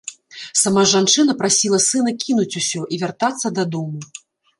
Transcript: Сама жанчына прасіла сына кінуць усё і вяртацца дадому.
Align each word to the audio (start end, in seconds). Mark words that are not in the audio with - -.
Сама 0.59 0.81
жанчына 0.91 1.35
прасіла 1.41 1.79
сына 1.87 2.13
кінуць 2.23 2.57
усё 2.61 2.81
і 2.97 2.99
вяртацца 3.05 3.53
дадому. 3.61 4.01